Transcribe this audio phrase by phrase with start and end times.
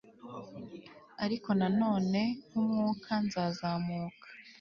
[1.23, 4.27] Ariko nanone nkumwuka nzazamuka